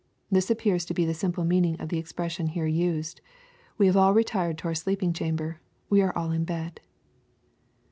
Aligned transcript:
This 0.31 0.49
appears 0.49 0.83
to 0.85 0.95
be 0.95 1.05
the 1.05 1.13
simple 1.13 1.45
meaning 1.45 1.79
of 1.79 1.89
the 1.89 1.99
expression 1.99 2.47
here 2.47 2.65
used:—" 2.65 3.21
We 3.77 3.85
have 3.85 3.95
all 3.95 4.15
retired 4.15 4.57
to 4.57 4.67
our 4.67 4.73
sleeping 4.73 5.13
chamber. 5.13 5.61
We 5.91 6.01
are 6.01 6.11
aU 6.17 6.31
in 6.31 6.43
bed." 6.43 6.81